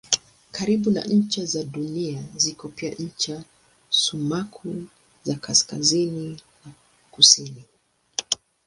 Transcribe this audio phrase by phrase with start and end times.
[0.55, 3.43] Karibu na ncha za Dunia ziko pia ncha
[3.89, 4.83] sumaku
[5.23, 6.71] za kaskazini na
[7.11, 7.63] kusini.